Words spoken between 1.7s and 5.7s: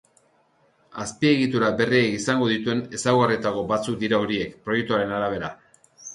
berriak izango dituen ezaugarrietako batzuk dira horiek, proiektuaren arabera.